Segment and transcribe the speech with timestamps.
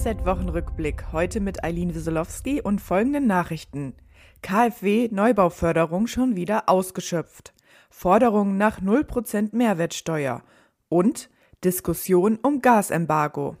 [0.00, 3.92] DHZ-Wochenrückblick heute mit Eileen Wieselowski und folgenden Nachrichten.
[4.40, 7.52] KfW Neubauförderung schon wieder ausgeschöpft.
[7.90, 10.42] Forderung nach 0% Mehrwertsteuer.
[10.88, 11.28] Und
[11.64, 13.56] Diskussion um Gasembargo.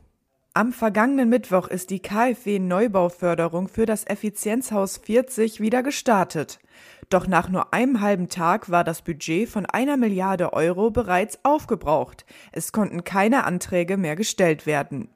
[0.54, 6.58] Am vergangenen Mittwoch ist die KfW Neubauförderung für das Effizienzhaus 40 wieder gestartet.
[7.10, 12.24] Doch nach nur einem halben Tag war das Budget von einer Milliarde Euro bereits aufgebraucht.
[12.50, 15.10] Es konnten keine Anträge mehr gestellt werden.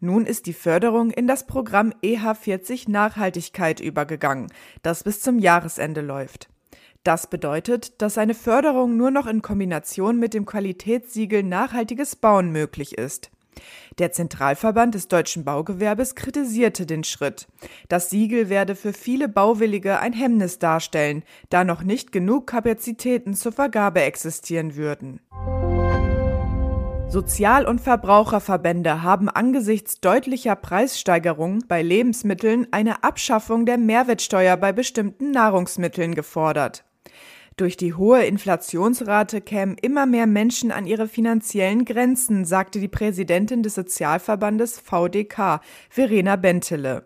[0.00, 4.52] Nun ist die Förderung in das Programm EH40 Nachhaltigkeit übergegangen,
[4.82, 6.48] das bis zum Jahresende läuft.
[7.04, 12.96] Das bedeutet, dass eine Förderung nur noch in Kombination mit dem Qualitätssiegel Nachhaltiges Bauen möglich
[12.96, 13.30] ist.
[13.98, 17.48] Der Zentralverband des deutschen Baugewerbes kritisierte den Schritt.
[17.88, 23.52] Das Siegel werde für viele Bauwillige ein Hemmnis darstellen, da noch nicht genug Kapazitäten zur
[23.52, 25.20] Vergabe existieren würden.
[27.12, 35.30] Sozial- und Verbraucherverbände haben angesichts deutlicher Preissteigerungen bei Lebensmitteln eine Abschaffung der Mehrwertsteuer bei bestimmten
[35.30, 36.84] Nahrungsmitteln gefordert.
[37.58, 43.62] Durch die hohe Inflationsrate kämen immer mehr Menschen an ihre finanziellen Grenzen, sagte die Präsidentin
[43.62, 47.04] des Sozialverbandes VDK, Verena Bentele.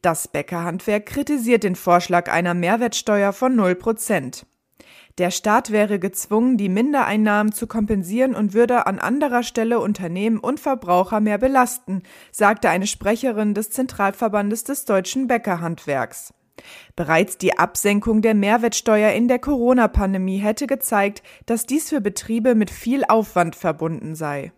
[0.00, 4.46] Das Bäckerhandwerk kritisiert den Vorschlag einer Mehrwertsteuer von 0 Prozent.
[5.18, 10.60] Der Staat wäre gezwungen, die Mindereinnahmen zu kompensieren und würde an anderer Stelle Unternehmen und
[10.60, 16.34] Verbraucher mehr belasten, sagte eine Sprecherin des Zentralverbandes des deutschen Bäckerhandwerks.
[16.96, 22.70] Bereits die Absenkung der Mehrwertsteuer in der Corona-Pandemie hätte gezeigt, dass dies für Betriebe mit
[22.70, 24.52] viel Aufwand verbunden sei.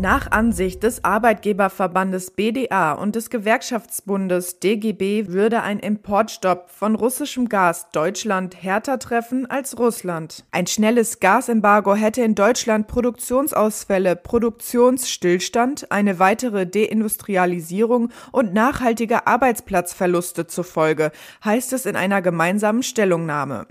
[0.00, 7.90] Nach Ansicht des Arbeitgeberverbandes BDA und des Gewerkschaftsbundes DGB würde ein Importstopp von russischem Gas
[7.92, 10.46] Deutschland härter treffen als Russland.
[10.52, 20.64] Ein schnelles Gasembargo hätte in Deutschland Produktionsausfälle, Produktionsstillstand, eine weitere Deindustrialisierung und nachhaltige Arbeitsplatzverluste zur
[20.64, 21.12] Folge,
[21.44, 23.66] heißt es in einer gemeinsamen Stellungnahme.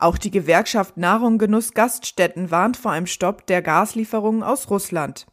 [0.00, 5.26] Auch die Gewerkschaft Nahrung Genuss Gaststätten warnt vor einem Stopp der Gaslieferungen aus Russland.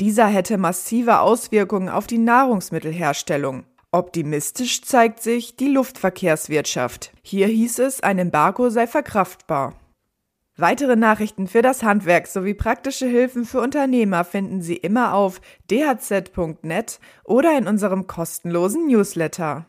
[0.00, 3.64] Dieser hätte massive Auswirkungen auf die Nahrungsmittelherstellung.
[3.92, 7.12] Optimistisch zeigt sich die Luftverkehrswirtschaft.
[7.22, 9.74] Hier hieß es, ein Embargo sei verkraftbar.
[10.56, 17.00] Weitere Nachrichten für das Handwerk sowie praktische Hilfen für Unternehmer finden Sie immer auf dhz.net
[17.24, 19.66] oder in unserem kostenlosen Newsletter.